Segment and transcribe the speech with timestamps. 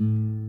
[0.00, 0.47] Mm-hmm.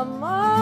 [0.00, 0.57] Oh